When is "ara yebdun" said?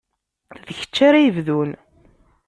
1.07-1.71